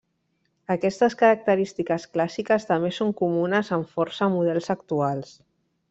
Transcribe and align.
Aquestes 0.75 1.15
característiques 1.19 2.07
clàssiques 2.15 2.67
també 2.71 2.91
són 3.01 3.13
comunes 3.23 3.71
en 3.79 3.85
força 3.95 4.35
models 4.39 4.73
actuals. 4.79 5.37